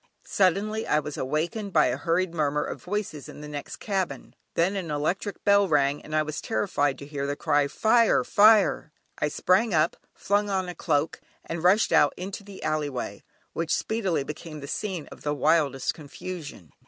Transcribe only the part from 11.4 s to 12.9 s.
and rushed out into the "Alley